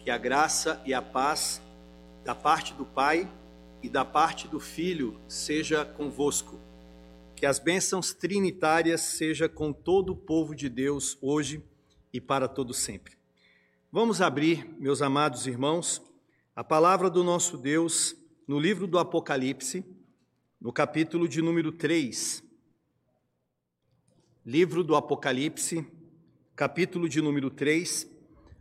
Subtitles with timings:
[0.00, 1.62] que a graça e a paz
[2.24, 3.30] da parte do Pai
[3.80, 6.60] e da parte do Filho seja convosco.
[7.36, 11.62] Que as bênçãos trinitárias seja com todo o povo de Deus hoje
[12.12, 13.16] e para todo sempre.
[13.92, 16.02] Vamos abrir, meus amados irmãos,
[16.56, 18.16] a palavra do nosso Deus
[18.48, 19.84] no livro do Apocalipse,
[20.60, 22.42] no capítulo de número 3.
[24.44, 25.86] Livro do Apocalipse,
[26.56, 28.15] capítulo de número 3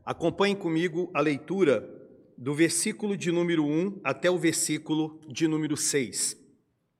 [0.05, 1.89] Acompanhe comigo a leitura
[2.37, 6.37] do versículo de número 1 até o versículo de número 6.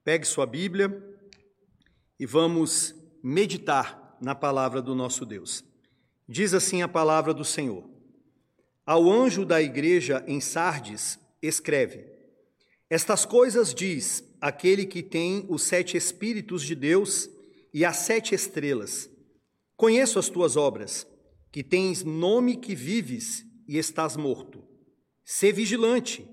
[0.04, 1.04] Pegue sua Bíblia
[2.20, 5.64] e vamos meditar na palavra do nosso Deus.
[6.28, 7.88] Diz assim a palavra do Senhor:
[8.84, 12.08] Ao anjo da igreja em Sardes, escreve:
[12.90, 17.30] Estas coisas diz aquele que tem os sete Espíritos de Deus
[17.72, 19.08] e as sete estrelas.
[19.78, 21.06] Conheço as tuas obras
[21.56, 24.62] que tens nome que vives e estás morto.
[25.24, 26.30] Sê vigilante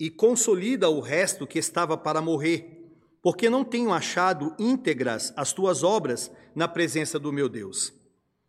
[0.00, 2.90] e consolida o resto que estava para morrer,
[3.20, 7.92] porque não tenho achado íntegras as tuas obras na presença do meu Deus.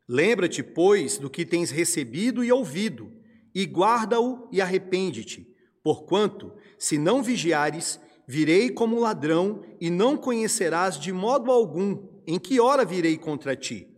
[0.08, 3.12] Lembra-te, pois, do que tens recebido e ouvido,
[3.54, 11.12] e guarda-o e arrepende-te, porquanto, se não vigiares, virei como ladrão e não conhecerás de
[11.12, 13.97] modo algum em que hora virei contra ti.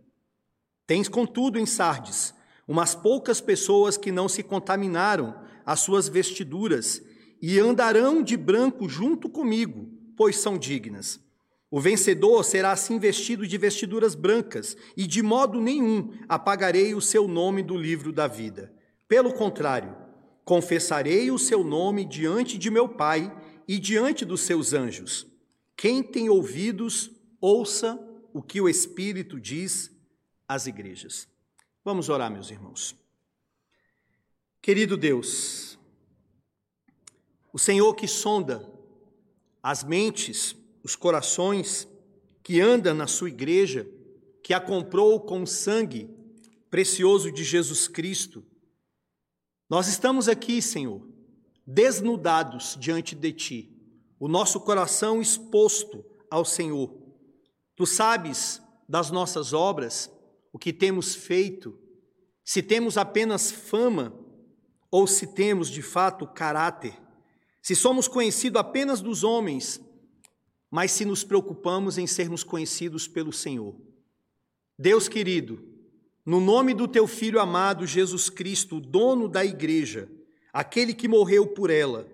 [0.90, 2.34] Tens, contudo, em Sardes,
[2.66, 7.00] umas poucas pessoas que não se contaminaram as suas vestiduras
[7.40, 11.20] e andarão de branco junto comigo, pois são dignas.
[11.70, 17.28] O vencedor será assim vestido de vestiduras brancas, e de modo nenhum apagarei o seu
[17.28, 18.74] nome do livro da vida.
[19.06, 19.94] Pelo contrário,
[20.44, 23.32] confessarei o seu nome diante de meu Pai
[23.68, 25.24] e diante dos seus anjos.
[25.76, 27.96] Quem tem ouvidos, ouça
[28.34, 29.89] o que o Espírito diz
[30.50, 31.28] às igrejas.
[31.84, 32.96] Vamos orar, meus irmãos.
[34.60, 35.78] Querido Deus,
[37.52, 38.68] o Senhor que sonda
[39.62, 41.86] as mentes, os corações,
[42.42, 43.88] que anda na sua igreja,
[44.42, 46.10] que a comprou com o sangue
[46.68, 48.44] precioso de Jesus Cristo,
[49.68, 51.00] nós estamos aqui, Senhor,
[51.64, 53.72] desnudados diante de Ti,
[54.18, 56.92] o nosso coração exposto ao Senhor.
[57.76, 60.10] Tu sabes das nossas obras,
[60.52, 61.78] o que temos feito,
[62.44, 64.14] se temos apenas fama
[64.90, 66.98] ou se temos de fato caráter,
[67.62, 69.80] se somos conhecidos apenas dos homens,
[70.70, 73.76] mas se nos preocupamos em sermos conhecidos pelo Senhor.
[74.78, 75.62] Deus querido,
[76.24, 80.10] no nome do teu filho amado Jesus Cristo, dono da igreja,
[80.52, 82.08] aquele que morreu por ela,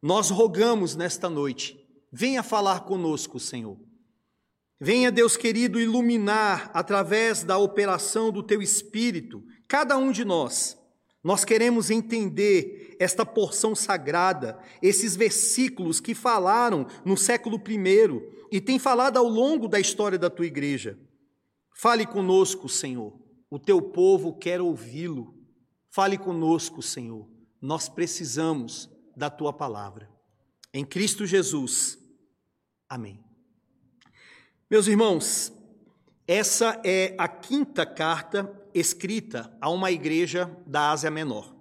[0.00, 1.78] nós rogamos nesta noite,
[2.10, 3.85] venha falar conosco, Senhor.
[4.80, 10.78] Venha, Deus querido, iluminar através da operação do teu Espírito cada um de nós.
[11.24, 18.78] Nós queremos entender esta porção sagrada, esses versículos que falaram no século I e tem
[18.78, 20.98] falado ao longo da história da tua igreja.
[21.74, 23.18] Fale conosco, Senhor.
[23.50, 25.34] O teu povo quer ouvi-lo.
[25.90, 27.28] Fale conosco, Senhor.
[27.60, 30.08] Nós precisamos da tua palavra.
[30.72, 31.98] Em Cristo Jesus.
[32.88, 33.25] Amém.
[34.68, 35.52] Meus irmãos,
[36.26, 41.54] essa é a quinta carta escrita a uma igreja da Ásia Menor.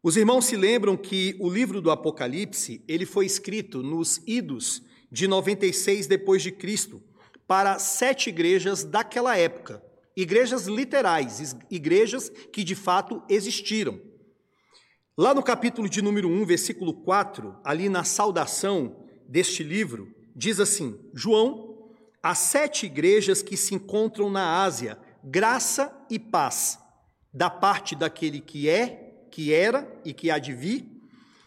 [0.00, 5.26] Os irmãos se lembram que o livro do Apocalipse, ele foi escrito nos idos de
[5.26, 7.02] 96 depois de Cristo,
[7.44, 9.82] para sete igrejas daquela época,
[10.16, 14.00] igrejas literais, igrejas que de fato existiram.
[15.18, 21.00] Lá no capítulo de número 1, versículo 4, ali na saudação deste livro, diz assim:
[21.12, 21.65] João,
[22.28, 26.76] as sete igrejas que se encontram na Ásia, graça e paz,
[27.32, 30.90] da parte daquele que é, que era e que há de vir,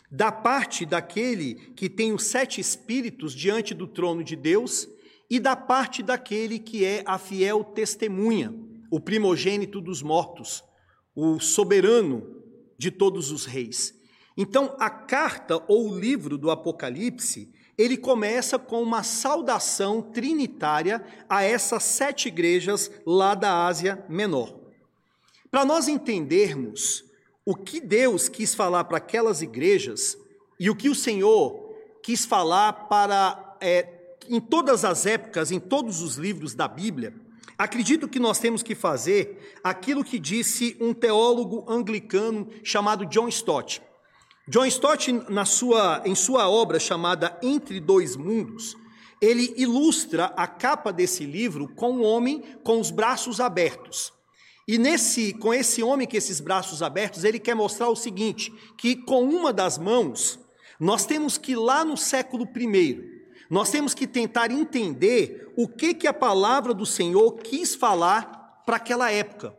[0.09, 4.87] da parte daquele que tem os sete espíritos diante do trono de Deus,
[5.29, 8.55] e da parte daquele que é a fiel testemunha,
[8.89, 10.63] o primogênito dos mortos,
[11.13, 12.41] o soberano
[12.77, 13.93] de todos os reis.
[14.37, 21.43] Então, a carta ou o livro do Apocalipse ele começa com uma saudação trinitária a
[21.43, 24.53] essas sete igrejas lá da Ásia Menor.
[25.49, 27.05] Para nós entendermos
[27.45, 30.17] o que Deus quis falar para aquelas igrejas
[30.59, 31.73] e o que o Senhor
[32.03, 33.87] quis falar para é,
[34.27, 37.13] em todas as épocas, em todos os livros da Bíblia,
[37.57, 43.81] acredito que nós temos que fazer aquilo que disse um teólogo anglicano chamado John Stott.
[44.49, 48.75] John Stott, na sua, em sua obra chamada Entre Dois Mundos,
[49.21, 54.11] ele ilustra a capa desse livro com um homem com os braços abertos.
[54.67, 58.95] E nesse, com esse homem com esses braços abertos, ele quer mostrar o seguinte: que
[58.95, 60.39] com uma das mãos,
[60.79, 63.03] nós temos que lá no século I,
[63.51, 68.77] nós temos que tentar entender o que, que a palavra do Senhor quis falar para
[68.77, 69.58] aquela época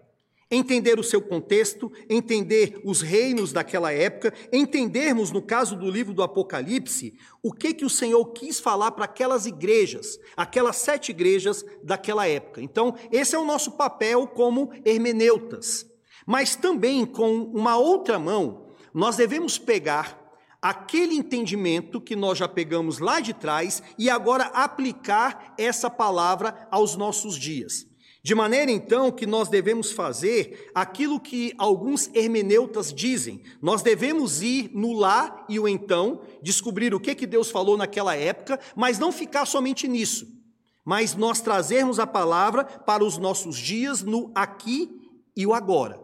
[0.51, 6.23] entender o seu contexto, entender os reinos daquela época, entendermos, no caso do livro do
[6.23, 12.27] Apocalipse, o que, que o Senhor quis falar para aquelas igrejas, aquelas sete igrejas daquela
[12.27, 12.61] época.
[12.61, 15.87] Então, esse é o nosso papel como hermeneutas.
[16.27, 20.19] Mas também, com uma outra mão, nós devemos pegar
[20.61, 26.97] aquele entendimento que nós já pegamos lá de trás e agora aplicar essa palavra aos
[26.97, 27.90] nossos dias.
[28.23, 33.43] De maneira então que nós devemos fazer aquilo que alguns hermeneutas dizem.
[33.63, 38.15] Nós devemos ir no lá e o então, descobrir o que, que Deus falou naquela
[38.15, 40.27] época, mas não ficar somente nisso.
[40.85, 44.91] Mas nós trazermos a palavra para os nossos dias no aqui
[45.35, 45.99] e o agora.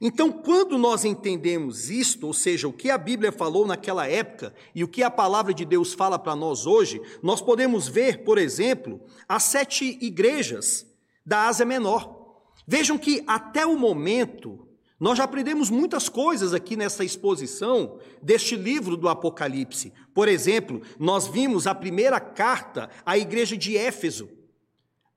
[0.00, 4.84] Então, quando nós entendemos isto, ou seja, o que a Bíblia falou naquela época e
[4.84, 9.00] o que a palavra de Deus fala para nós hoje, nós podemos ver, por exemplo,
[9.28, 10.87] as sete igrejas
[11.28, 12.40] da Ásia Menor.
[12.66, 14.66] Vejam que até o momento
[14.98, 19.92] nós já aprendemos muitas coisas aqui nessa exposição deste livro do Apocalipse.
[20.14, 24.28] Por exemplo, nós vimos a primeira carta à igreja de Éfeso.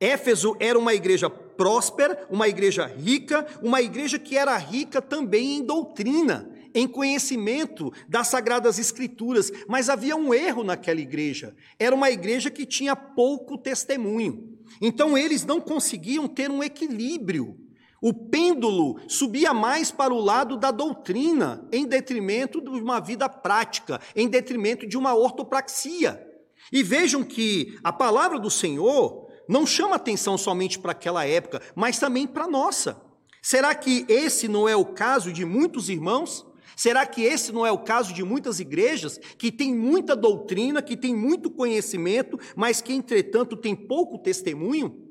[0.01, 5.63] Éfeso era uma igreja próspera, uma igreja rica, uma igreja que era rica também em
[5.63, 11.55] doutrina, em conhecimento das sagradas escrituras, mas havia um erro naquela igreja.
[11.79, 14.57] Era uma igreja que tinha pouco testemunho.
[14.81, 17.57] Então eles não conseguiam ter um equilíbrio.
[18.01, 24.01] O pêndulo subia mais para o lado da doutrina, em detrimento de uma vida prática,
[24.15, 26.27] em detrimento de uma ortopraxia.
[26.71, 31.99] E vejam que a palavra do Senhor não chama atenção somente para aquela época, mas
[31.99, 32.99] também para a nossa.
[33.41, 36.45] Será que esse não é o caso de muitos irmãos?
[36.75, 40.97] Será que esse não é o caso de muitas igrejas que têm muita doutrina, que
[40.97, 45.09] têm muito conhecimento, mas que, entretanto, têm pouco testemunho?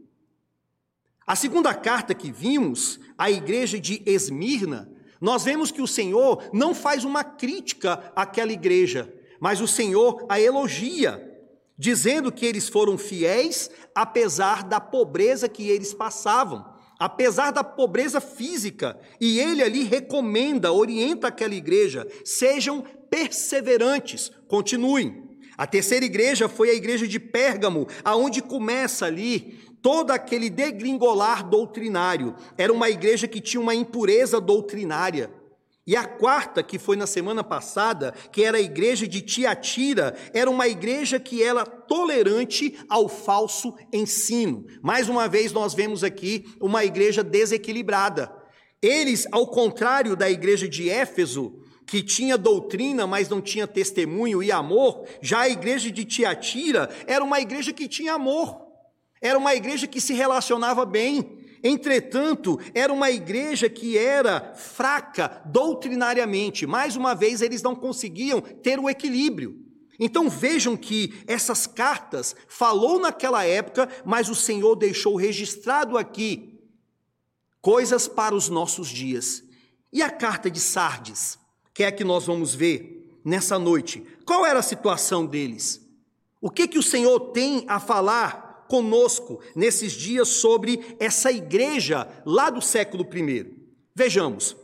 [1.26, 4.90] A segunda carta que vimos, à igreja de Esmirna,
[5.20, 10.40] nós vemos que o Senhor não faz uma crítica àquela igreja, mas o Senhor a
[10.40, 11.26] elogia,
[11.78, 16.64] dizendo que eles foram fiéis apesar da pobreza que eles passavam
[17.00, 25.30] apesar da pobreza física, e ele ali recomenda, orienta aquela igreja: sejam perseverantes, continuem.
[25.56, 32.34] A terceira igreja foi a igreja de Pérgamo, aonde começa ali todo aquele degringolar doutrinário.
[32.56, 35.30] Era uma igreja que tinha uma impureza doutrinária.
[35.90, 40.48] E a quarta, que foi na semana passada, que era a igreja de Tiatira, era
[40.48, 44.64] uma igreja que era tolerante ao falso ensino.
[44.80, 48.32] Mais uma vez nós vemos aqui uma igreja desequilibrada.
[48.80, 54.52] Eles, ao contrário da igreja de Éfeso, que tinha doutrina, mas não tinha testemunho e
[54.52, 58.64] amor, já a igreja de Tiatira era uma igreja que tinha amor.
[59.20, 66.66] Era uma igreja que se relacionava bem, Entretanto, era uma igreja que era fraca doutrinariamente.
[66.66, 69.66] Mais uma vez, eles não conseguiam ter o equilíbrio.
[69.98, 76.58] Então vejam que essas cartas falou naquela época, mas o Senhor deixou registrado aqui
[77.60, 79.44] coisas para os nossos dias.
[79.92, 81.38] E a carta de Sardes,
[81.74, 85.86] que é a que nós vamos ver nessa noite, qual era a situação deles?
[86.40, 92.48] O que que o Senhor tem a falar conosco nesses dias sobre essa igreja lá
[92.48, 93.52] do século I.
[93.94, 94.56] Vejamos.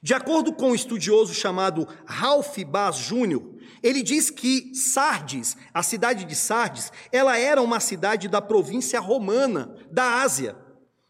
[0.00, 3.42] De acordo com um estudioso chamado Ralph Bass Jr.,
[3.82, 9.74] ele diz que Sardes, a cidade de Sardes, ela era uma cidade da província romana
[9.90, 10.56] da Ásia,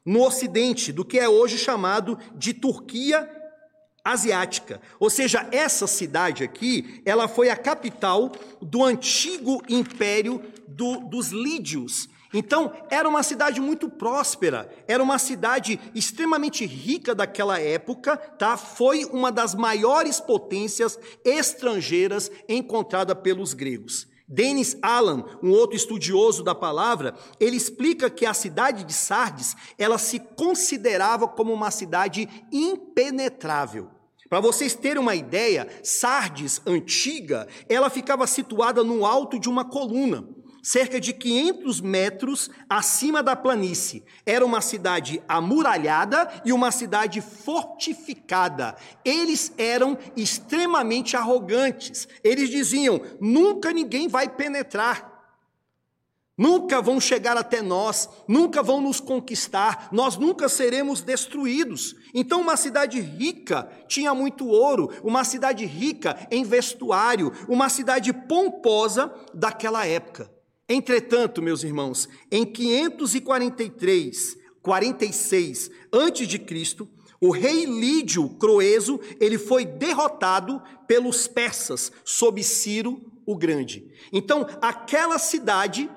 [0.04, 3.28] no ocidente, do que é hoje chamado de Turquia
[4.06, 4.80] asiática.
[5.00, 8.30] Ou seja, essa cidade aqui, ela foi a capital
[8.62, 12.08] do antigo império do, dos lídios.
[12.34, 18.56] Então, era uma cidade muito próspera, era uma cidade extremamente rica daquela época, tá?
[18.56, 24.08] Foi uma das maiores potências estrangeiras encontrada pelos gregos.
[24.28, 29.98] Denis Allan, um outro estudioso da palavra, ele explica que a cidade de Sardes, ela
[29.98, 33.88] se considerava como uma cidade impenetrável.
[34.28, 40.28] Para vocês terem uma ideia, Sardes antiga, ela ficava situada no alto de uma coluna,
[40.66, 44.02] cerca de 500 metros acima da planície.
[44.26, 48.74] Era uma cidade amuralhada e uma cidade fortificada.
[49.04, 52.08] Eles eram extremamente arrogantes.
[52.24, 55.14] Eles diziam: nunca ninguém vai penetrar.
[56.36, 61.94] nunca vão chegar até nós, nunca vão nos conquistar, nós nunca seremos destruídos.
[62.12, 69.10] Então, uma cidade rica tinha muito ouro, uma cidade rica em vestuário, uma cidade pomposa
[69.32, 70.35] daquela época.
[70.68, 76.88] Entretanto, meus irmãos, em 543, 46 antes de Cristo,
[77.20, 83.88] o rei Lídio Croeso, ele foi derrotado pelos persas sob Ciro o Grande.
[84.12, 85.88] Então, aquela cidade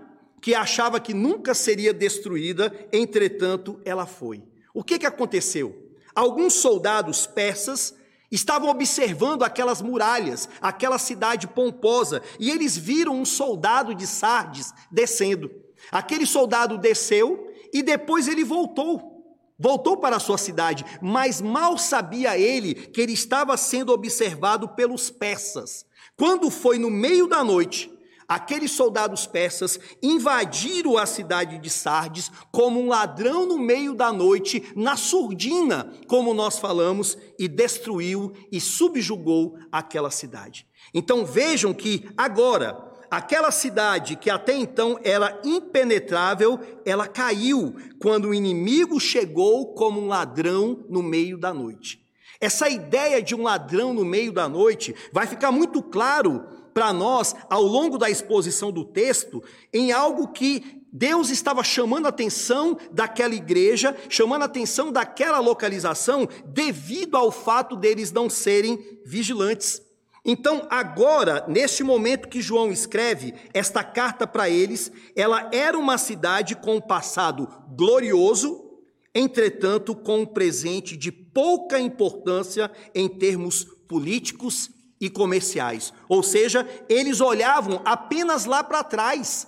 [0.42, 4.44] que achava que nunca seria destruída, entretanto, ela foi.
[4.74, 5.92] O que, que aconteceu?
[6.16, 7.96] Alguns soldados persas
[8.32, 15.52] estavam observando aquelas muralhas, aquela cidade pomposa, e eles viram um soldado de Sardes descendo.
[15.92, 19.18] Aquele soldado desceu e depois ele voltou.
[19.58, 25.10] Voltou para a sua cidade, mas mal sabia ele que ele estava sendo observado pelos
[25.10, 25.86] persas.
[26.16, 27.92] Quando foi no meio da noite,
[28.30, 34.72] aqueles soldados persas invadiram a cidade de Sardes como um ladrão no meio da noite,
[34.76, 40.68] na surdina, como nós falamos, e destruiu e subjugou aquela cidade.
[40.94, 42.78] Então vejam que agora
[43.10, 50.08] aquela cidade que até então era impenetrável, ela caiu quando o inimigo chegou como um
[50.08, 52.00] ladrão no meio da noite.
[52.40, 57.36] Essa ideia de um ladrão no meio da noite vai ficar muito claro para nós
[57.50, 63.36] ao longo da exposição do texto em algo que Deus estava chamando a atenção daquela
[63.36, 69.82] igreja, chamando a atenção daquela localização, devido ao fato deles não serem vigilantes.
[70.26, 76.56] Então, agora, neste momento que João escreve esta carta para eles, ela era uma cidade
[76.56, 78.66] com um passado glorioso,
[79.14, 84.70] entretanto, com um presente de pouca importância em termos políticos
[85.00, 85.94] e comerciais.
[86.08, 89.48] Ou seja, eles olhavam apenas lá para trás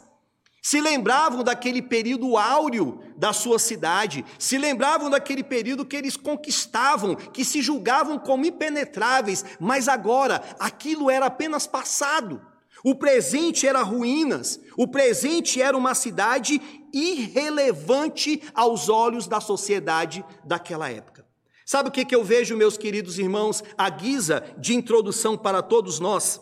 [0.62, 7.16] se lembravam daquele período áureo da sua cidade, se lembravam daquele período que eles conquistavam,
[7.16, 12.40] que se julgavam como impenetráveis, mas agora aquilo era apenas passado.
[12.84, 16.62] O presente era ruínas, o presente era uma cidade
[16.94, 21.26] irrelevante aos olhos da sociedade daquela época.
[21.66, 26.00] Sabe o que, que eu vejo, meus queridos irmãos, a guisa de introdução para todos
[26.00, 26.42] nós?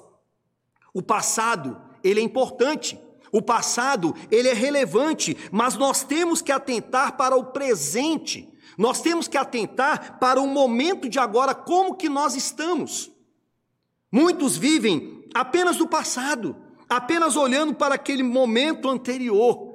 [0.94, 3.00] O passado, ele é importante.
[3.32, 8.52] O passado, ele é relevante, mas nós temos que atentar para o presente.
[8.78, 13.12] Nós temos que atentar para o momento de agora, como que nós estamos.
[14.12, 16.56] Muitos vivem apenas do passado,
[16.88, 19.70] apenas olhando para aquele momento anterior.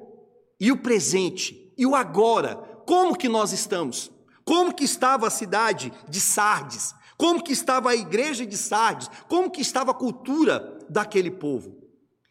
[0.58, 4.10] E o presente, e o agora, como que nós estamos?
[4.44, 6.94] Como que estava a cidade de Sardes?
[7.16, 9.08] Como que estava a igreja de Sardes?
[9.28, 11.82] Como que estava a cultura daquele povo?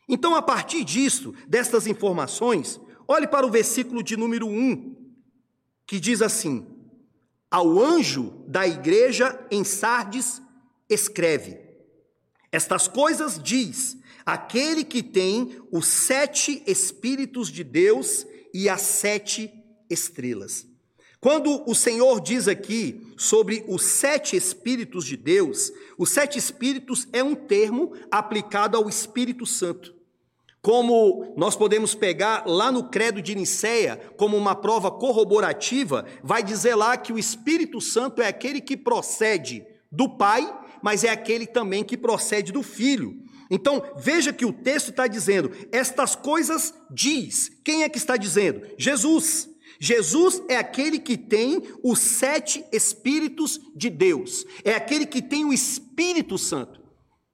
[0.08, 4.96] Então, a partir disso, destas informações, olhe para o versículo de número 1,
[5.88, 6.68] que diz assim:
[7.50, 10.42] Ao anjo da igreja em Sardes,
[10.90, 11.58] escreve:
[12.52, 19.52] Estas coisas diz aquele que tem os sete Espíritos de Deus e as sete
[19.90, 20.73] estrelas.
[21.24, 27.24] Quando o Senhor diz aqui sobre os sete Espíritos de Deus, os sete Espíritos é
[27.24, 29.96] um termo aplicado ao Espírito Santo.
[30.62, 36.76] Como nós podemos pegar lá no Credo de Nicéia, como uma prova corroborativa, vai dizer
[36.76, 41.86] lá que o Espírito Santo é aquele que procede do Pai, mas é aquele também
[41.86, 43.16] que procede do Filho.
[43.50, 47.50] Então, veja que o texto está dizendo: estas coisas diz.
[47.64, 48.62] Quem é que está dizendo?
[48.78, 49.53] Jesus.
[49.80, 55.54] Jesus é aquele que tem os sete Espíritos de Deus, é aquele que tem o
[55.54, 56.82] Espírito Santo.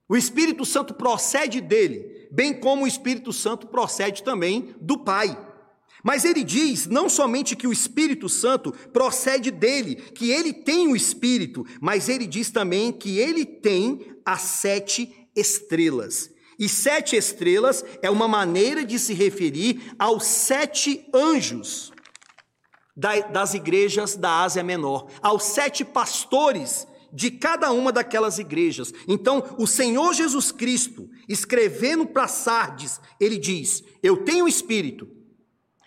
[0.08, 5.38] O Espírito Santo procede dele, bem como o Espírito Santo procede também do Pai.
[6.04, 10.96] Mas ele diz não somente que o Espírito Santo procede dele, que ele tem o
[10.96, 16.30] Espírito, mas ele diz também que ele tem as sete estrelas.
[16.58, 21.92] E sete estrelas é uma maneira de se referir aos sete anjos
[23.32, 28.94] das igrejas da Ásia Menor, aos sete pastores de cada uma daquelas igrejas.
[29.08, 35.08] Então, o Senhor Jesus Cristo, escrevendo para Sardes, ele diz: Eu tenho Espírito,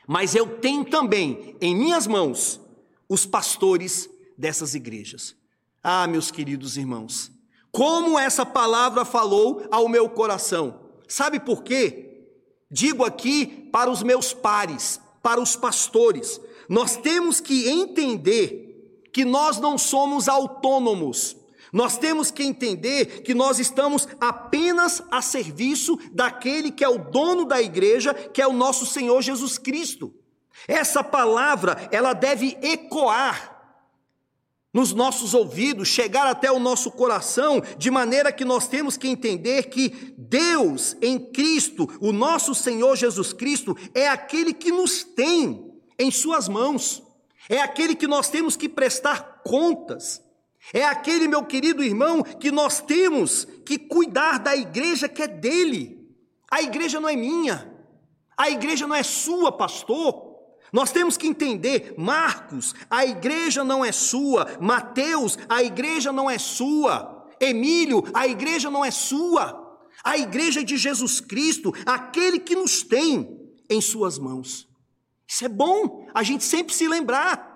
[0.07, 2.61] mas eu tenho também em minhas mãos
[3.09, 5.37] os pastores dessas igrejas.
[5.83, 7.31] Ah, meus queridos irmãos,
[7.71, 10.81] como essa palavra falou ao meu coração.
[11.09, 12.27] Sabe por quê?
[12.71, 16.41] Digo aqui para os meus pares, para os pastores,
[16.73, 21.37] nós temos que entender que nós não somos autônomos,
[21.71, 27.47] Nós temos que entender que nós estamos apenas a serviço daquele que é o dono
[27.47, 30.15] da igreja, que é o nosso Senhor Jesus Cristo.
[30.69, 33.75] Essa palavra, ela deve ecoar
[34.73, 39.71] nos nossos ouvidos, chegar até o nosso coração, de maneira que nós temos que entender
[39.71, 46.11] que Deus em Cristo, o nosso Senhor Jesus Cristo, é aquele que nos tem em
[46.11, 47.03] Suas mãos,
[47.49, 50.23] é aquele que nós temos que prestar contas,
[50.73, 55.99] é aquele, meu querido irmão, que nós temos que cuidar da igreja que é dele.
[56.51, 57.73] A igreja não é minha,
[58.37, 60.31] a igreja não é sua, pastor.
[60.73, 66.39] Nós temos que entender, Marcos, a igreja não é sua, Mateus, a igreja não é
[66.39, 72.55] sua, Emílio, a igreja não é sua, a igreja é de Jesus Cristo, aquele que
[72.55, 74.72] nos tem em suas mãos.
[75.33, 77.51] Isso é bom, a gente sempre se lembrar.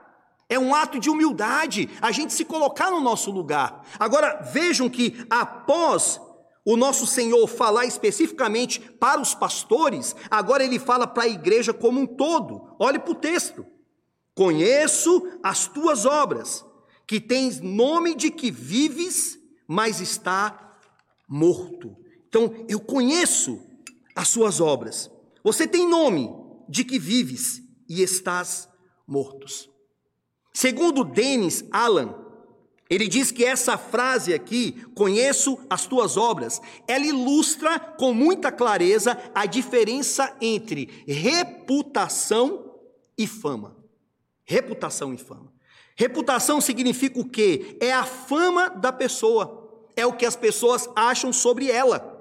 [0.49, 3.87] É um ato de humildade, a gente se colocar no nosso lugar.
[3.99, 6.19] Agora, vejam que após
[6.65, 12.01] o nosso Senhor falar especificamente para os pastores, agora ele fala para a igreja como
[12.01, 12.75] um todo.
[12.79, 13.67] Olhe para o texto.
[14.35, 16.65] Conheço as tuas obras,
[17.07, 20.79] que tens nome de que vives, mas está
[21.29, 21.95] morto.
[22.27, 23.61] Então, eu conheço
[24.15, 25.11] as suas obras.
[25.45, 26.35] Você tem nome
[26.71, 28.69] de que vives e estás
[29.07, 29.71] mortos.
[30.53, 32.15] Segundo Denis Allan,
[32.89, 39.19] ele diz que essa frase aqui, conheço as tuas obras, ela ilustra com muita clareza
[39.35, 42.77] a diferença entre reputação
[43.19, 43.77] e fama.
[44.45, 45.53] Reputação e fama.
[45.97, 47.77] Reputação significa o quê?
[47.81, 52.16] É a fama da pessoa, é o que as pessoas acham sobre ela.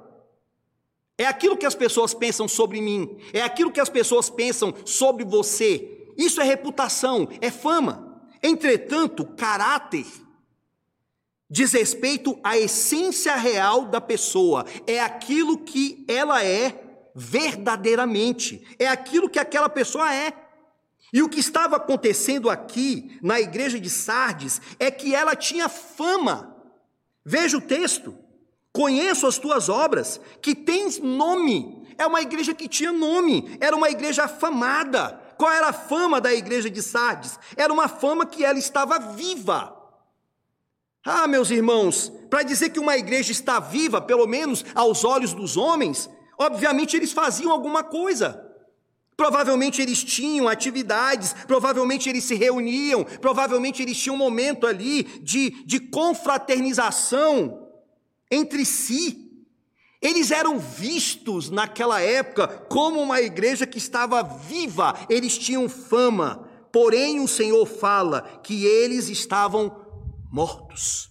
[1.17, 5.23] É aquilo que as pessoas pensam sobre mim, é aquilo que as pessoas pensam sobre
[5.23, 6.11] você.
[6.17, 8.21] Isso é reputação, é fama.
[8.43, 10.05] Entretanto, caráter
[11.49, 16.81] diz respeito à essência real da pessoa, é aquilo que ela é
[17.15, 20.33] verdadeiramente, é aquilo que aquela pessoa é.
[21.13, 26.53] E o que estava acontecendo aqui na igreja de Sardes é que ela tinha fama.
[27.23, 28.17] Veja o texto.
[28.75, 31.81] Conheço as tuas obras, que tens nome.
[31.97, 35.17] É uma igreja que tinha nome, era uma igreja afamada.
[35.37, 37.39] Qual era a fama da igreja de Sardes?
[37.55, 39.73] Era uma fama que ela estava viva.
[41.05, 45.55] Ah, meus irmãos, para dizer que uma igreja está viva, pelo menos aos olhos dos
[45.55, 48.43] homens, obviamente eles faziam alguma coisa.
[49.15, 55.63] Provavelmente eles tinham atividades, provavelmente eles se reuniam, provavelmente eles tinham um momento ali de,
[55.65, 57.64] de confraternização
[58.29, 59.31] entre si.
[60.01, 66.47] Eles eram vistos naquela época como uma igreja que estava viva, eles tinham fama.
[66.71, 69.75] Porém, o Senhor fala que eles estavam
[70.31, 71.09] mortos.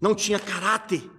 [0.00, 1.10] Não tinha caráter,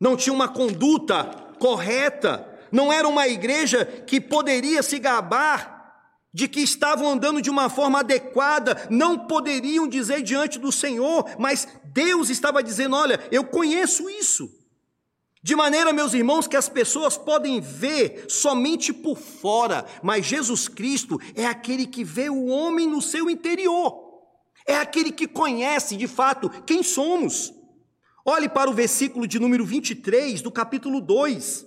[0.00, 1.24] não tinha uma conduta
[1.58, 5.79] correta, não era uma igreja que poderia se gabar
[6.32, 11.66] de que estavam andando de uma forma adequada, não poderiam dizer diante do Senhor, mas
[11.84, 14.48] Deus estava dizendo: Olha, eu conheço isso.
[15.42, 21.18] De maneira, meus irmãos, que as pessoas podem ver somente por fora, mas Jesus Cristo
[21.34, 24.10] é aquele que vê o homem no seu interior
[24.66, 27.52] é aquele que conhece de fato quem somos.
[28.24, 31.66] Olhe para o versículo de número 23 do capítulo 2,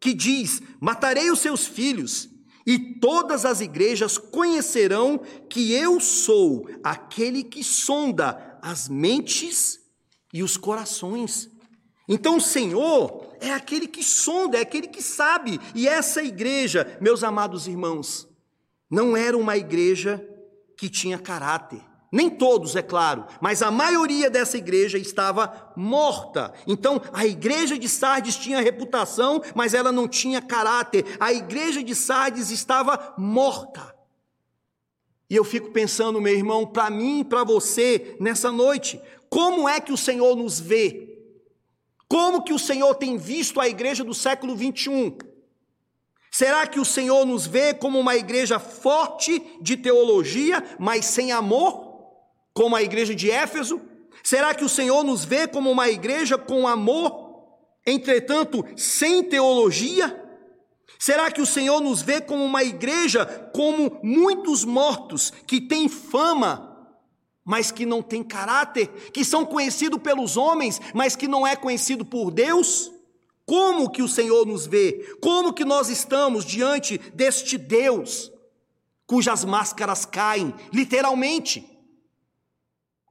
[0.00, 2.28] que diz: Matarei os seus filhos,
[2.66, 5.18] e todas as igrejas conhecerão
[5.48, 9.80] que eu sou aquele que sonda as mentes
[10.32, 11.50] e os corações.
[12.08, 17.24] Então o Senhor é aquele que sonda, é aquele que sabe, e essa igreja, meus
[17.24, 18.28] amados irmãos,
[18.90, 20.26] não era uma igreja
[20.76, 21.89] que tinha caráter.
[22.12, 26.52] Nem todos, é claro, mas a maioria dessa igreja estava morta.
[26.66, 31.04] Então, a igreja de Sardes tinha reputação, mas ela não tinha caráter.
[31.20, 33.94] A igreja de Sardes estava morta.
[35.28, 39.78] E eu fico pensando, meu irmão, para mim e para você nessa noite, como é
[39.78, 41.16] que o Senhor nos vê?
[42.08, 45.16] Como que o Senhor tem visto a igreja do século 21?
[46.28, 51.89] Será que o Senhor nos vê como uma igreja forte de teologia, mas sem amor?
[52.52, 53.80] Como a igreja de Éfeso?
[54.22, 60.16] Será que o Senhor nos vê como uma igreja com amor, entretanto sem teologia?
[60.98, 66.66] Será que o Senhor nos vê como uma igreja como muitos mortos que têm fama,
[67.44, 72.04] mas que não têm caráter, que são conhecidos pelos homens, mas que não é conhecido
[72.04, 72.92] por Deus?
[73.46, 75.16] Como que o Senhor nos vê?
[75.20, 78.30] Como que nós estamos diante deste Deus
[79.06, 81.66] cujas máscaras caem, literalmente?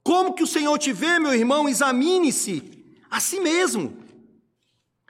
[0.02, 1.68] Como que o Senhor te vê, meu irmão?
[1.68, 2.62] Examine-se
[3.10, 3.96] a si mesmo.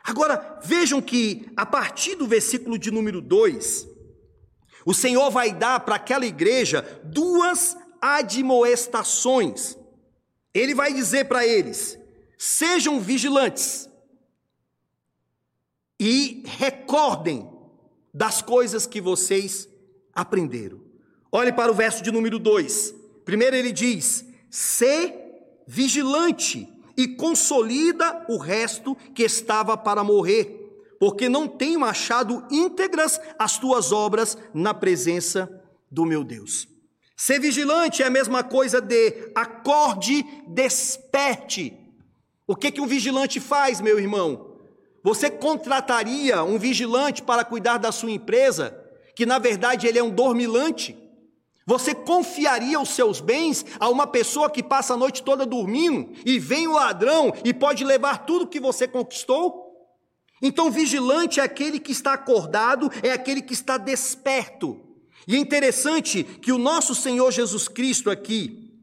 [0.02, 3.86] Agora, vejam que a partir do versículo de número 2,
[4.84, 9.76] o Senhor vai dar para aquela igreja duas admoestações.
[10.54, 11.98] Ele vai dizer para eles:
[12.38, 13.88] sejam vigilantes
[15.98, 17.48] e recordem
[18.12, 19.68] das coisas que vocês
[20.12, 20.80] aprenderam.
[21.30, 22.94] Olhe para o verso de número 2.
[23.24, 25.14] Primeiro ele diz: "Se
[25.66, 30.56] vigilante e consolida o resto que estava para morrer,
[30.98, 35.48] porque não tenho achado íntegras as tuas obras na presença
[35.90, 36.68] do meu Deus."
[37.16, 41.76] Ser vigilante é a mesma coisa de acorde, desperte.
[42.46, 44.56] O que que um vigilante faz, meu irmão?
[45.04, 48.74] Você contrataria um vigilante para cuidar da sua empresa,
[49.14, 50.96] que na verdade ele é um dormilante?
[51.70, 56.36] Você confiaria os seus bens a uma pessoa que passa a noite toda dormindo e
[56.36, 59.70] vem o ladrão e pode levar tudo que você conquistou?
[60.42, 64.80] Então, vigilante é aquele que está acordado, é aquele que está desperto.
[65.28, 68.74] E é interessante que o nosso Senhor Jesus Cristo aqui,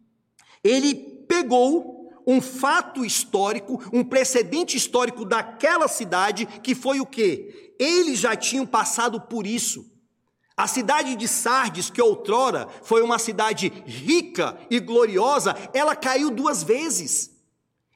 [0.64, 0.96] ele
[1.28, 7.76] pegou um fato histórico, um precedente histórico daquela cidade, que foi o quê?
[7.78, 9.97] Eles já tinham passado por isso.
[10.58, 16.64] A cidade de Sardes, que outrora foi uma cidade rica e gloriosa, ela caiu duas
[16.64, 17.30] vezes.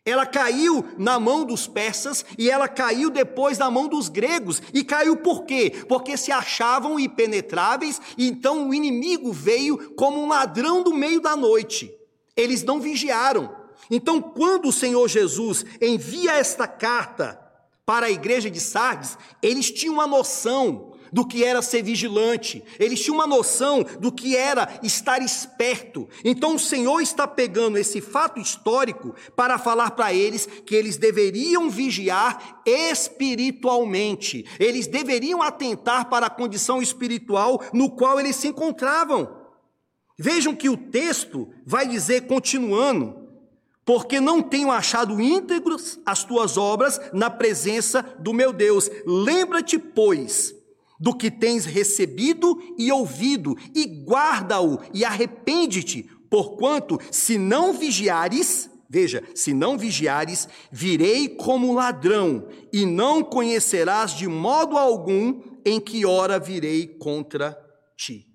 [0.05, 4.61] Ela caiu na mão dos persas e ela caiu depois na mão dos gregos.
[4.71, 5.73] E caiu por quê?
[5.89, 11.35] Porque se achavam impenetráveis, e então o inimigo veio como um ladrão do meio da
[11.35, 11.91] noite.
[12.37, 13.55] Eles não vigiaram.
[13.89, 17.39] Então, quando o Senhor Jesus envia esta carta
[17.85, 23.01] para a igreja de Sardes, eles tinham uma noção do que era ser vigilante, eles
[23.01, 26.07] tinham uma noção do que era estar esperto.
[26.23, 31.69] Então o Senhor está pegando esse fato histórico para falar para eles que eles deveriam
[31.69, 39.41] vigiar espiritualmente, eles deveriam atentar para a condição espiritual no qual eles se encontravam.
[40.17, 43.27] Vejam que o texto vai dizer, continuando,
[43.83, 48.89] porque não tenho achado íntegros as tuas obras na presença do meu Deus.
[49.05, 50.53] Lembra-te, pois,
[51.01, 59.23] do que tens recebido e ouvido, e guarda-o e arrepende-te, porquanto, se não vigiares, veja,
[59.33, 66.39] se não vigiares, virei como ladrão, e não conhecerás de modo algum em que hora
[66.39, 67.57] virei contra
[67.97, 68.27] ti.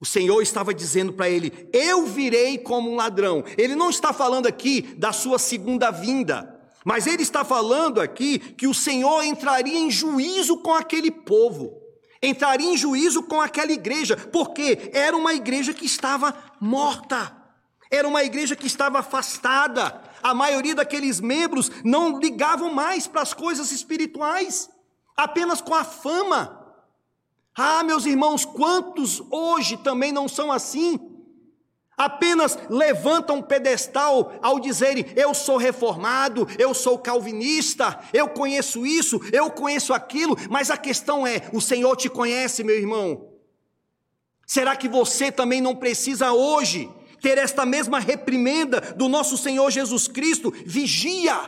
[0.00, 3.44] O Senhor estava dizendo para ele: Eu virei como um ladrão.
[3.56, 6.51] Ele não está falando aqui da sua segunda vinda,
[6.84, 11.80] mas ele está falando aqui que o Senhor entraria em juízo com aquele povo,
[12.22, 17.36] entraria em juízo com aquela igreja, porque era uma igreja que estava morta,
[17.90, 20.02] era uma igreja que estava afastada.
[20.22, 24.70] A maioria daqueles membros não ligavam mais para as coisas espirituais,
[25.16, 26.62] apenas com a fama
[27.54, 30.98] ah, meus irmãos, quantos hoje também não são assim?
[32.02, 39.20] Apenas levantam um pedestal ao dizerem: eu sou reformado, eu sou calvinista, eu conheço isso,
[39.32, 43.28] eu conheço aquilo, mas a questão é: o Senhor te conhece, meu irmão?
[44.44, 50.08] Será que você também não precisa hoje ter esta mesma reprimenda do nosso Senhor Jesus
[50.08, 50.52] Cristo?
[50.66, 51.38] Vigia,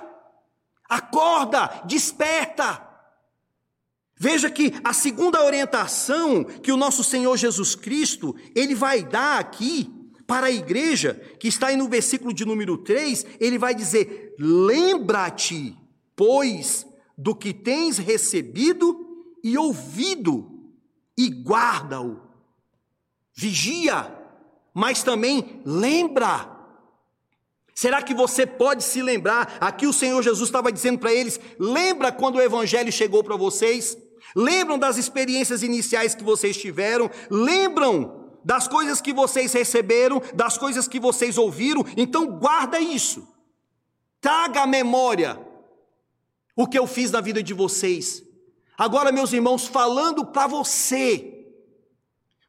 [0.88, 2.80] acorda, desperta.
[4.16, 10.03] Veja que a segunda orientação que o nosso Senhor Jesus Cristo, ele vai dar aqui
[10.26, 15.76] para a igreja, que está aí no versículo de número 3, ele vai dizer: "Lembra-te,
[16.16, 20.50] pois, do que tens recebido e ouvido,
[21.16, 22.20] e guarda-o.
[23.34, 24.12] Vigia,
[24.72, 26.54] mas também lembra
[27.74, 29.58] Será que você pode se lembrar?
[29.60, 33.98] Aqui o Senhor Jesus estava dizendo para eles: lembra quando o Evangelho chegou para vocês?
[34.34, 37.10] Lembram das experiências iniciais que vocês tiveram?
[37.28, 41.84] Lembram das coisas que vocês receberam, das coisas que vocês ouviram?
[41.96, 43.26] Então guarda isso.
[44.20, 45.40] Traga à memória
[46.56, 48.22] o que eu fiz na vida de vocês.
[48.76, 51.46] Agora, meus irmãos, falando para você,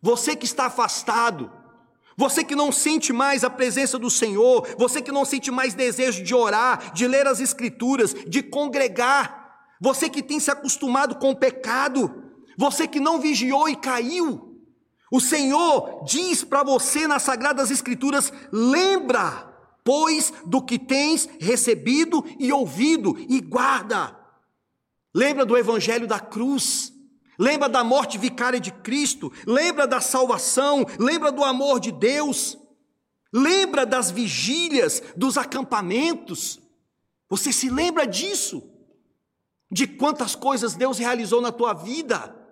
[0.01, 1.51] você que está afastado,
[2.17, 6.23] você que não sente mais a presença do Senhor, você que não sente mais desejo
[6.23, 9.45] de orar, de ler as Escrituras, de congregar,
[9.81, 12.23] você que tem se acostumado com o pecado,
[12.57, 14.44] você que não vigiou e caiu,
[15.15, 19.49] o Senhor diz para você nas Sagradas Escrituras: lembra,
[19.81, 24.13] pois, do que tens recebido e ouvido, e guarda.
[25.13, 26.91] Lembra do Evangelho da cruz,
[27.39, 32.57] lembra da morte vicária de Cristo, lembra da salvação, lembra do amor de Deus.
[33.31, 36.57] Lembra das vigílias, dos acampamentos?
[37.29, 38.63] Você se lembra disso?
[39.69, 42.44] De quantas coisas Deus realizou na tua vida?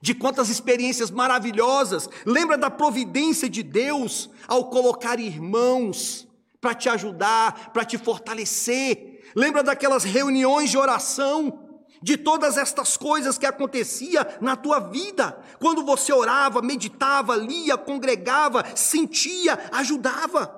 [0.00, 2.08] De quantas experiências maravilhosas?
[2.24, 6.28] Lembra da providência de Deus ao colocar irmãos
[6.60, 9.22] para te ajudar, para te fortalecer?
[9.34, 11.68] Lembra daquelas reuniões de oração?
[12.00, 18.64] de todas estas coisas que acontecia na tua vida, quando você orava, meditava, lia, congregava,
[18.76, 20.54] sentia, ajudava.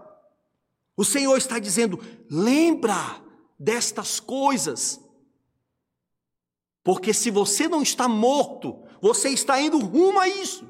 [0.96, 1.98] O Senhor está dizendo:
[2.30, 3.22] lembra
[3.58, 5.00] destas coisas,
[6.84, 10.64] porque se você não está morto, você está indo rumo a isso.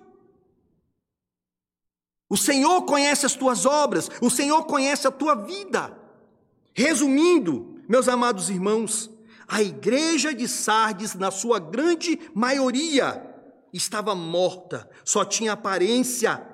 [2.29, 5.99] O Senhor conhece as tuas obras, o Senhor conhece a tua vida.
[6.73, 9.11] Resumindo, meus amados irmãos,
[9.49, 13.27] a igreja de Sardes, na sua grande maioria,
[13.73, 16.47] estava morta, só tinha aparência.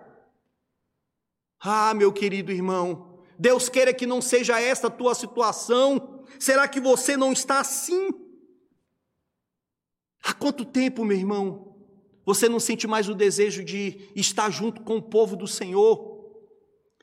[1.60, 6.24] Ah, meu querido irmão, Deus queira que não seja esta a tua situação.
[6.38, 8.08] Será que você não está assim?
[10.26, 11.72] Há quanto tempo, meu irmão,
[12.24, 16.16] você não sente mais o desejo de estar junto com o povo do Senhor?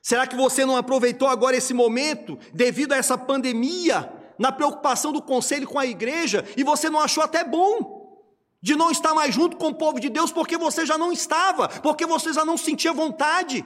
[0.01, 5.21] Será que você não aproveitou agora esse momento, devido a essa pandemia, na preocupação do
[5.21, 8.27] conselho com a igreja, e você não achou até bom
[8.61, 11.69] de não estar mais junto com o povo de Deus, porque você já não estava,
[11.69, 13.65] porque você já não sentia vontade.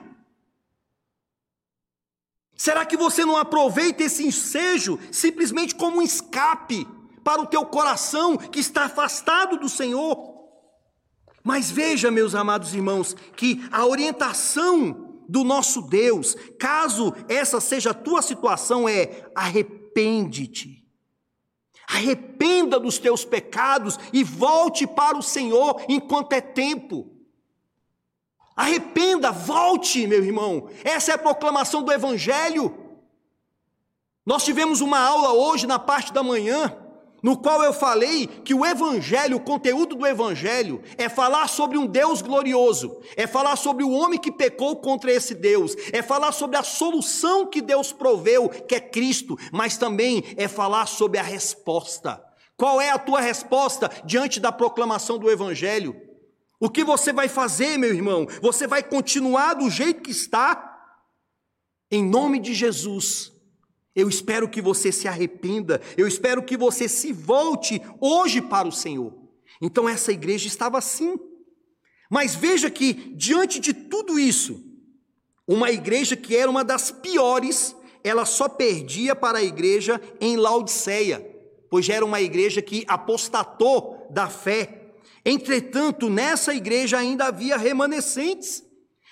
[2.56, 6.88] Será que você não aproveita esse ensejo simplesmente como um escape
[7.28, 10.48] para o teu coração que está afastado do Senhor?
[11.44, 17.94] Mas veja, meus amados irmãos, que a orientação do nosso Deus, caso essa seja a
[17.94, 20.88] tua situação, é arrepende-te.
[21.86, 27.13] Arrependa dos teus pecados e volte para o Senhor enquanto é tempo.
[28.56, 30.70] Arrependa, volte, meu irmão.
[30.82, 32.74] Essa é a proclamação do Evangelho.
[34.26, 36.87] Nós tivemos uma aula hoje na parte da manhã
[37.21, 41.86] no qual eu falei que o Evangelho, o conteúdo do Evangelho, é falar sobre um
[41.86, 46.58] Deus glorioso, é falar sobre o homem que pecou contra esse Deus, é falar sobre
[46.58, 52.23] a solução que Deus proveu, que é Cristo, mas também é falar sobre a resposta.
[52.56, 55.95] Qual é a tua resposta diante da proclamação do Evangelho?
[56.60, 58.27] O que você vai fazer, meu irmão?
[58.41, 60.75] Você vai continuar do jeito que está?
[61.91, 63.37] Em nome de Jesus
[63.98, 68.72] eu espero que você se arrependa, eu espero que você se volte hoje para o
[68.72, 69.12] Senhor.
[69.60, 71.18] Então essa igreja estava assim.
[72.08, 74.64] Mas veja que, diante de tudo isso,
[75.48, 81.28] uma igreja que era uma das piores, ela só perdia para a igreja em Laodiceia,
[81.68, 84.92] pois era uma igreja que apostatou da fé.
[85.26, 88.64] Entretanto, nessa igreja ainda havia remanescentes.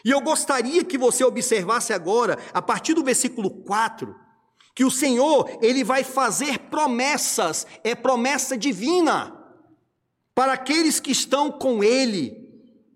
[0.05, 4.24] E eu gostaria que você observasse agora, a partir do versículo 4,
[4.75, 9.33] que o Senhor, ele vai fazer promessas, é promessa divina
[10.35, 12.45] para aqueles que estão com ele.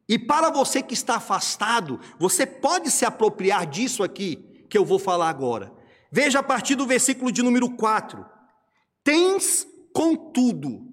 [0.07, 4.99] E para você que está afastado, você pode se apropriar disso aqui que eu vou
[4.99, 5.71] falar agora.
[6.11, 8.25] Veja a partir do versículo de número 4.
[9.01, 10.85] Tens contudo,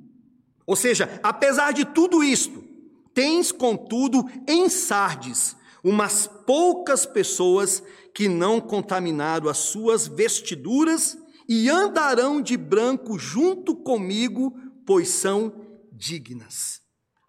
[0.65, 2.65] ou seja, apesar de tudo isto,
[3.13, 7.81] tens contudo em Sardes umas poucas pessoas
[8.13, 11.17] que não contaminaram as suas vestiduras
[11.49, 14.53] e andarão de branco junto comigo,
[14.85, 16.81] pois são dignas.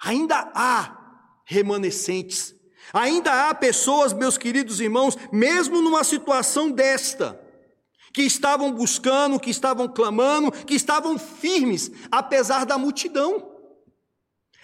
[0.04, 0.98] Ainda há
[1.46, 2.56] remanescentes,
[2.92, 7.40] ainda há pessoas, meus queridos irmãos, mesmo numa situação desta,
[8.12, 13.57] que estavam buscando, que estavam clamando, que estavam firmes, apesar da multidão.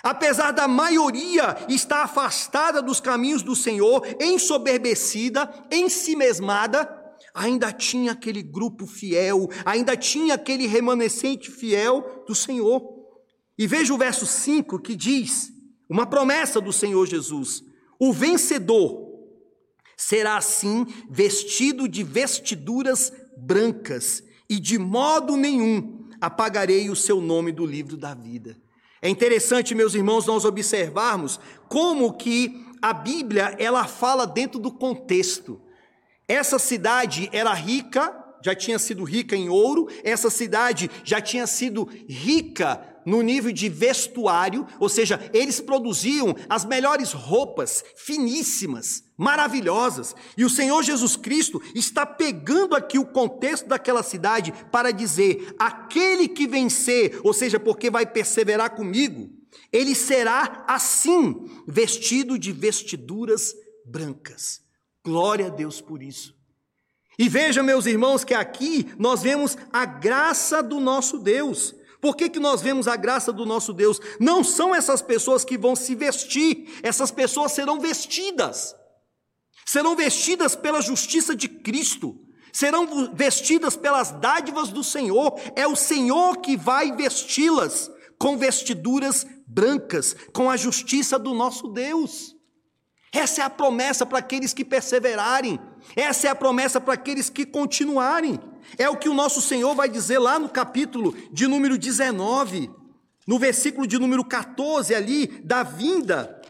[0.03, 6.89] Apesar da maioria estar afastada dos caminhos do Senhor, ensoberbecida, ensimesmada,
[7.33, 12.83] ainda tinha aquele grupo fiel, ainda tinha aquele remanescente fiel do Senhor.
[13.57, 15.53] E veja o verso 5 que diz,
[15.89, 17.63] uma promessa do Senhor Jesus:
[17.97, 19.09] o vencedor
[19.95, 27.65] será assim vestido de vestiduras brancas, e de modo nenhum apagarei o seu nome do
[27.65, 28.61] livro da vida.
[29.03, 31.37] É interessante, meus irmãos, nós observarmos
[31.67, 35.59] como que a Bíblia ela fala dentro do contexto.
[36.25, 41.83] Essa cidade era rica, já tinha sido rica em ouro, essa cidade já tinha sido
[42.07, 50.13] rica no nível de vestuário, ou seja, eles produziam as melhores roupas, finíssimas, maravilhosas.
[50.37, 56.27] E o Senhor Jesus Cristo está pegando aqui o contexto daquela cidade para dizer: aquele
[56.27, 59.29] que vencer, ou seja, porque vai perseverar comigo,
[59.71, 63.55] ele será assim, vestido de vestiduras
[63.85, 64.61] brancas.
[65.05, 66.35] Glória a Deus por isso.
[67.17, 71.75] E veja, meus irmãos, que aqui nós vemos a graça do nosso Deus.
[72.01, 73.99] Por que, que nós vemos a graça do nosso Deus?
[74.19, 78.75] Não são essas pessoas que vão se vestir, essas pessoas serão vestidas.
[79.65, 82.19] Serão vestidas pela justiça de Cristo,
[82.51, 85.39] serão vestidas pelas dádivas do Senhor.
[85.55, 92.35] É o Senhor que vai vesti-las com vestiduras brancas, com a justiça do nosso Deus.
[93.11, 95.59] Essa é a promessa para aqueles que perseverarem,
[95.95, 98.39] essa é a promessa para aqueles que continuarem.
[98.77, 102.71] É o que o nosso Senhor vai dizer lá no capítulo de número 19,
[103.27, 106.41] no versículo de número 14 ali, da vinda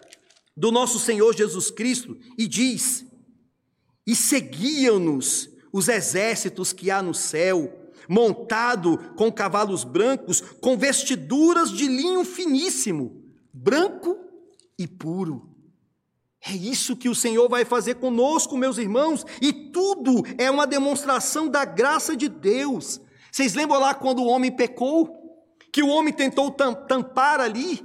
[0.55, 3.05] do nosso Senhor Jesus Cristo, e diz:
[4.05, 11.87] E seguiam-nos os exércitos que há no céu, montado com cavalos brancos, com vestiduras de
[11.87, 14.17] linho finíssimo, branco
[14.77, 15.49] e puro.
[16.45, 21.47] É isso que o Senhor vai fazer conosco, meus irmãos, e tudo é uma demonstração
[21.47, 22.99] da graça de Deus.
[23.31, 25.21] Vocês lembram lá quando o homem pecou?
[25.71, 27.83] Que o homem tentou tampar ali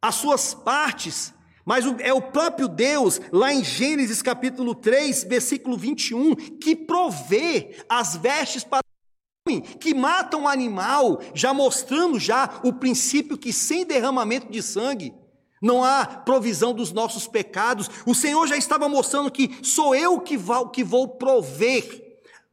[0.00, 1.32] as suas partes,
[1.68, 8.16] mas é o próprio Deus, lá em Gênesis capítulo 3, versículo 21, que provê as
[8.16, 13.84] vestes para o homem, que mata um animal, já mostrando já o princípio que sem
[13.84, 15.12] derramamento de sangue,
[15.60, 17.90] não há provisão dos nossos pecados.
[18.06, 22.07] O Senhor já estava mostrando que sou eu que vou, que vou prover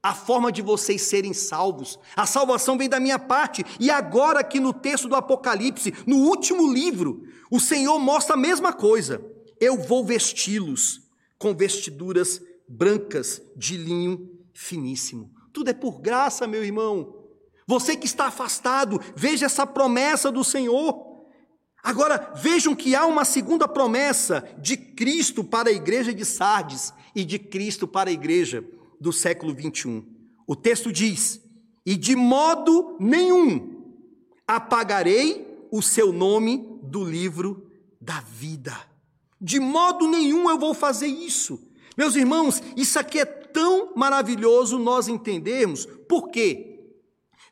[0.05, 1.97] a forma de vocês serem salvos.
[2.15, 3.65] A salvação vem da minha parte.
[3.79, 8.71] E agora, aqui no texto do Apocalipse, no último livro, o Senhor mostra a mesma
[8.71, 9.19] coisa.
[9.59, 11.01] Eu vou vesti-los
[11.39, 12.39] com vestiduras
[12.69, 15.31] brancas de linho finíssimo.
[15.51, 17.25] Tudo é por graça, meu irmão.
[17.65, 21.03] Você que está afastado, veja essa promessa do Senhor.
[21.81, 27.25] Agora, vejam que há uma segunda promessa de Cristo para a igreja de Sardes e
[27.25, 28.63] de Cristo para a igreja
[28.99, 30.05] do século 21.
[30.47, 31.41] O texto diz:
[31.85, 33.75] E de modo nenhum
[34.47, 38.75] apagarei o seu nome do livro da vida.
[39.41, 41.59] De modo nenhum eu vou fazer isso.
[41.97, 45.85] Meus irmãos, isso aqui é tão maravilhoso nós entendermos.
[45.85, 46.79] Por quê?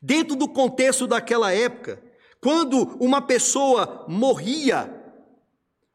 [0.01, 2.03] Dentro do contexto daquela época,
[2.41, 5.02] quando uma pessoa morria,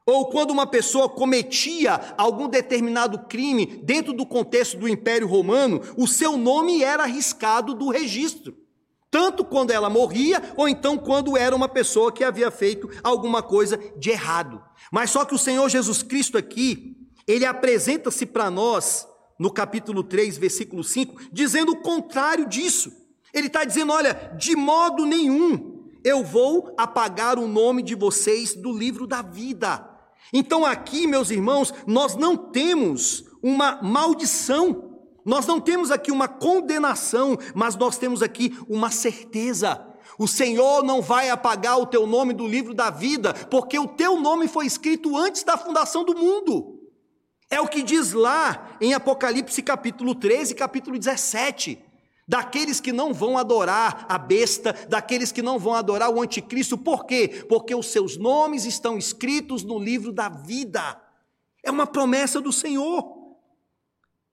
[0.09, 6.09] ou quando uma pessoa cometia algum determinado crime dentro do contexto do Império Romano, o
[6.09, 8.57] seu nome era arriscado do registro.
[9.11, 13.79] Tanto quando ela morria, ou então quando era uma pessoa que havia feito alguma coisa
[13.99, 14.62] de errado.
[14.90, 19.07] Mas só que o Senhor Jesus Cristo aqui, ele apresenta-se para nós,
[19.38, 22.90] no capítulo 3, versículo 5, dizendo o contrário disso.
[23.31, 28.73] Ele está dizendo: olha, de modo nenhum eu vou apagar o nome de vocês do
[28.73, 29.88] livro da vida.
[30.32, 37.38] Então, aqui, meus irmãos, nós não temos uma maldição, nós não temos aqui uma condenação,
[37.54, 39.84] mas nós temos aqui uma certeza.
[40.18, 44.20] O Senhor não vai apagar o teu nome do livro da vida, porque o teu
[44.20, 46.78] nome foi escrito antes da fundação do mundo.
[47.50, 51.88] É o que diz lá em Apocalipse capítulo 13, capítulo 17
[52.28, 56.76] daqueles que não vão adorar a besta, daqueles que não vão adorar o anticristo.
[56.76, 57.44] Por quê?
[57.48, 61.00] Porque os seus nomes estão escritos no livro da vida.
[61.64, 63.16] É uma promessa do Senhor.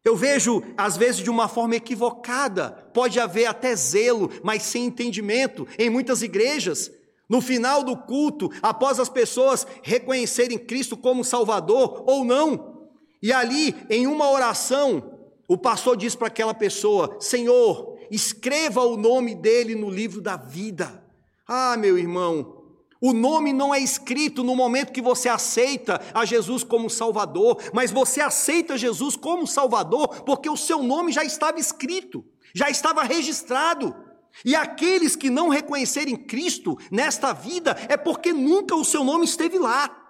[0.03, 5.65] Eu vejo, às vezes, de uma forma equivocada, pode haver até zelo, mas sem entendimento,
[5.79, 6.91] em muitas igrejas.
[7.27, 12.75] No final do culto, após as pessoas reconhecerem Cristo como Salvador ou não,
[13.23, 15.14] e ali, em uma oração,
[15.47, 21.03] o pastor diz para aquela pessoa: Senhor, escreva o nome dele no livro da vida.
[21.47, 22.63] Ah, meu irmão,
[23.01, 27.91] o nome não é escrito no momento que você aceita a Jesus como Salvador, mas
[27.91, 33.95] você aceita Jesus como Salvador porque o seu nome já estava escrito, já estava registrado.
[34.43, 39.57] E aqueles que não reconhecerem Cristo nesta vida é porque nunca o seu nome esteve
[39.57, 40.04] lá.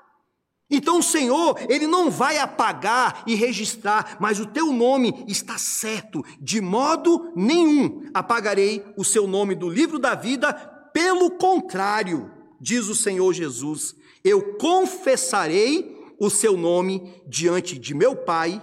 [0.70, 6.24] Então o Senhor, Ele não vai apagar e registrar, mas o teu nome está certo,
[6.42, 10.54] de modo nenhum apagarei o seu nome do livro da vida,
[10.94, 18.62] pelo contrário, diz o Senhor Jesus, eu confessarei o seu nome diante de meu Pai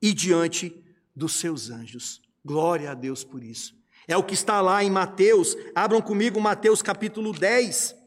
[0.00, 0.74] e diante
[1.16, 2.20] dos seus anjos.
[2.44, 3.74] Glória a Deus por isso.
[4.06, 7.99] É o que está lá em Mateus, abram comigo Mateus capítulo 10.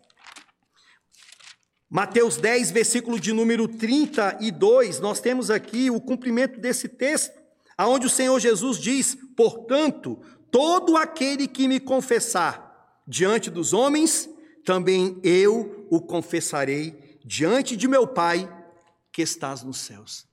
[1.94, 7.40] Mateus 10, versículo de número 32, nós temos aqui o cumprimento desse texto,
[7.78, 10.20] aonde o Senhor Jesus diz: "Portanto,
[10.50, 14.28] todo aquele que me confessar diante dos homens,
[14.66, 18.52] também eu o confessarei diante de meu Pai
[19.12, 20.26] que estás nos céus."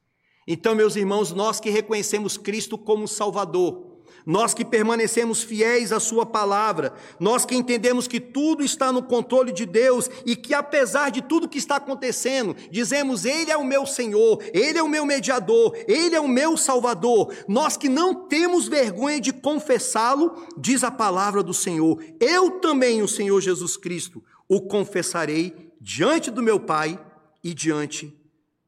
[0.48, 3.89] Então, meus irmãos, nós que reconhecemos Cristo como Salvador,
[4.30, 9.50] nós que permanecemos fiéis à Sua palavra, nós que entendemos que tudo está no controle
[9.50, 13.84] de Deus e que, apesar de tudo que está acontecendo, dizemos: Ele é o meu
[13.84, 17.34] Senhor, Ele é o meu mediador, Ele é o meu Salvador.
[17.48, 23.08] Nós que não temos vergonha de confessá-lo, diz a palavra do Senhor: Eu também, o
[23.08, 27.04] Senhor Jesus Cristo, o confessarei diante do meu Pai
[27.42, 28.16] e diante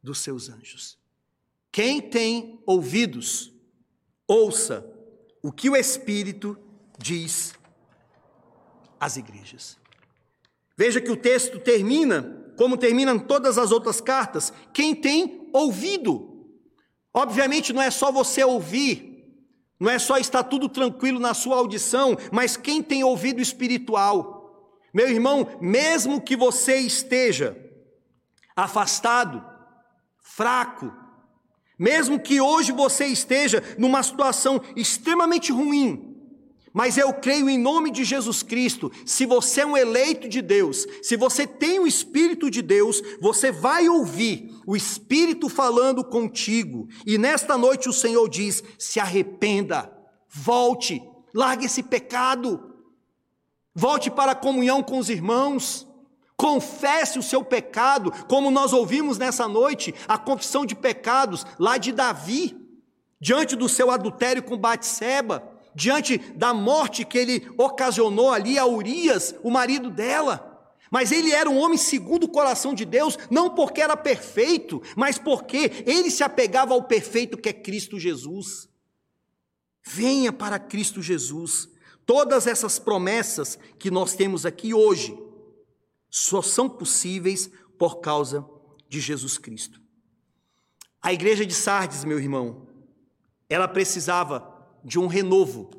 [0.02, 0.98] dos seus anjos.
[1.70, 3.52] Quem tem ouvidos,
[4.26, 4.91] ouça
[5.42, 6.56] o que o Espírito
[6.98, 7.54] diz
[9.00, 9.76] às igrejas.
[10.76, 16.46] Veja que o texto termina, como terminam todas as outras cartas, quem tem ouvido.
[17.12, 19.12] Obviamente não é só você ouvir,
[19.78, 24.78] não é só estar tudo tranquilo na sua audição, mas quem tem ouvido espiritual.
[24.94, 27.56] Meu irmão, mesmo que você esteja
[28.54, 29.44] afastado,
[30.20, 30.92] fraco,
[31.78, 36.12] mesmo que hoje você esteja numa situação extremamente ruim,
[36.72, 40.86] mas eu creio em nome de Jesus Cristo, se você é um eleito de Deus,
[41.02, 46.88] se você tem o Espírito de Deus, você vai ouvir o Espírito falando contigo.
[47.06, 49.92] E nesta noite o Senhor diz: se arrependa,
[50.30, 51.02] volte,
[51.34, 52.72] largue esse pecado,
[53.74, 55.86] volte para a comunhão com os irmãos.
[56.36, 61.92] Confesse o seu pecado, como nós ouvimos nessa noite, a confissão de pecados lá de
[61.92, 62.56] Davi,
[63.20, 69.34] diante do seu adultério com Batseba, diante da morte que ele ocasionou ali a Urias,
[69.42, 70.48] o marido dela.
[70.90, 75.16] Mas ele era um homem segundo o coração de Deus, não porque era perfeito, mas
[75.16, 78.68] porque ele se apegava ao perfeito que é Cristo Jesus.
[79.82, 81.68] Venha para Cristo Jesus.
[82.04, 85.16] Todas essas promessas que nós temos aqui hoje,
[86.14, 88.46] só são possíveis por causa
[88.86, 89.80] de Jesus Cristo.
[91.00, 92.68] A igreja de Sardes, meu irmão,
[93.48, 94.46] ela precisava
[94.84, 95.70] de um renovo.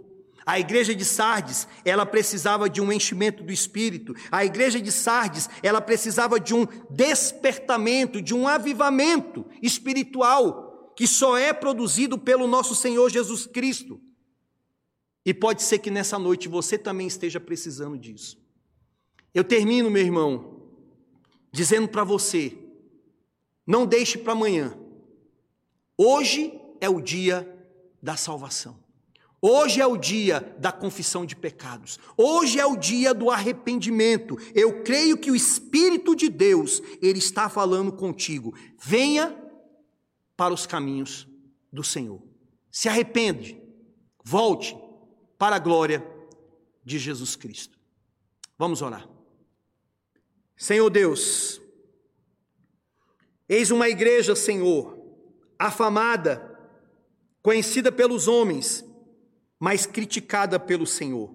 [0.43, 4.15] A igreja de Sardes, ela precisava de um enchimento do espírito.
[4.31, 11.38] A igreja de Sardes, ela precisava de um despertamento, de um avivamento espiritual que só
[11.38, 14.01] é produzido pelo nosso Senhor Jesus Cristo.
[15.23, 18.42] E pode ser que nessa noite você também esteja precisando disso.
[19.34, 20.61] Eu termino, meu irmão,
[21.51, 22.57] dizendo para você:
[23.65, 24.77] não deixe para amanhã.
[25.97, 27.49] Hoje é o dia
[28.01, 28.84] da salvação.
[29.45, 31.99] Hoje é o dia da confissão de pecados.
[32.15, 34.38] Hoje é o dia do arrependimento.
[34.55, 38.55] Eu creio que o Espírito de Deus, ele está falando contigo.
[38.81, 39.38] Venha
[40.38, 41.27] para os caminhos
[41.71, 42.21] do Senhor.
[42.71, 43.61] Se arrepende.
[44.23, 44.77] Volte
[45.38, 46.05] para a glória
[46.86, 47.77] de Jesus Cristo.
[48.57, 49.12] Vamos orar.
[50.56, 51.62] Senhor Deus,
[53.49, 54.97] eis uma igreja, Senhor,
[55.58, 56.58] afamada,
[57.41, 58.86] conhecida pelos homens,
[59.60, 61.34] mas criticada pelo Senhor.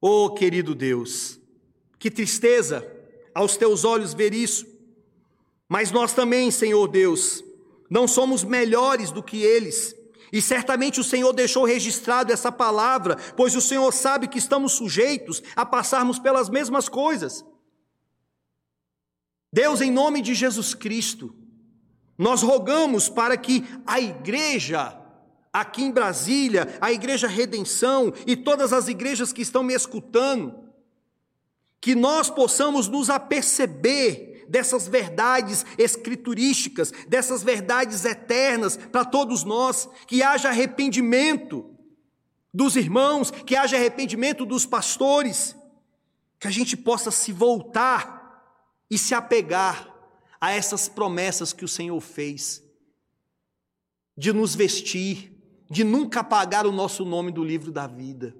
[0.00, 1.38] Oh, querido Deus,
[1.98, 2.86] que tristeza
[3.34, 4.66] aos teus olhos ver isso,
[5.68, 7.42] mas nós também, Senhor Deus,
[7.88, 9.94] não somos melhores do que eles.
[10.32, 15.42] E certamente o Senhor deixou registrado essa palavra, pois o Senhor sabe que estamos sujeitos
[15.54, 17.44] a passarmos pelas mesmas coisas.
[19.52, 21.34] Deus, em nome de Jesus Cristo,
[22.16, 24.98] nós rogamos para que a igreja,
[25.52, 30.54] aqui em Brasília, a Igreja Redenção e todas as igrejas que estão me escutando,
[31.80, 40.22] que nós possamos nos aperceber dessas verdades escriturísticas, dessas verdades eternas para todos nós, que
[40.22, 41.68] haja arrependimento
[42.54, 45.56] dos irmãos, que haja arrependimento dos pastores,
[46.38, 48.21] que a gente possa se voltar
[48.92, 49.90] e se apegar
[50.38, 52.62] a essas promessas que o Senhor fez,
[54.14, 55.32] de nos vestir,
[55.70, 58.36] de nunca apagar o nosso nome do livro da vida.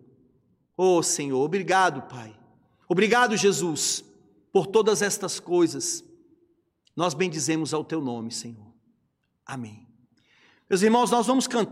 [0.77, 2.39] Oh Senhor, obrigado, Pai.
[2.87, 4.05] Obrigado, Jesus,
[4.53, 6.05] por todas estas coisas.
[6.95, 8.75] Nós bendizemos ao teu nome, Senhor.
[9.47, 9.89] Amém.
[10.69, 11.71] Meus irmãos, nós vamos cantar.